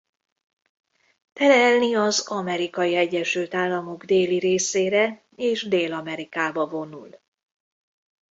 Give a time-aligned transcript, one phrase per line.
[1.33, 7.09] Telelni az Amerikai Egyesült Államok déli részére és Dél-Amerikába vonul.